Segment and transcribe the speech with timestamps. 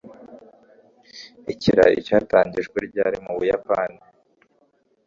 [1.53, 3.97] ikirayi cyatangijwe ryari mu buyapani